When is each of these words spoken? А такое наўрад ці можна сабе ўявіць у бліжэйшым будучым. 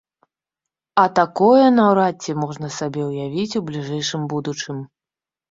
А 1.01 1.03
такое 1.19 1.65
наўрад 1.79 2.15
ці 2.25 2.31
можна 2.45 2.71
сабе 2.79 3.01
ўявіць 3.11 3.55
у 3.61 3.63
бліжэйшым 3.69 4.27
будучым. 4.35 4.83